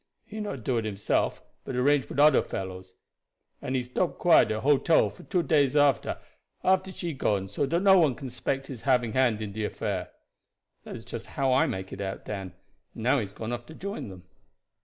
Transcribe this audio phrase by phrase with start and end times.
[0.25, 2.95] He not do it himself, but arrange wid oder fellows,
[3.61, 6.17] and he stop quiet at de hotel for two days after
[6.95, 10.09] she gone so dat no one can 'spect his having hand in de affair."
[10.85, 12.53] "That is just how I make it out, Dan;
[12.95, 14.23] and now he has gone off to join them."